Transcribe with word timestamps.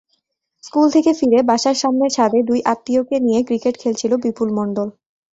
School 0.63 0.87
থেকে 0.95 1.11
ফিরে 1.19 1.39
বাসার 1.49 1.75
সামনের 1.81 2.11
ছাদে 2.11 2.39
দুই 2.49 2.59
আত্মীয়কে 2.71 3.15
নিয়ে 3.19 3.39
ক্রিকেট 3.47 3.75
খেলছিল 3.81 4.11
বিপুল 4.23 4.49
মণ্ডল। 4.57 4.87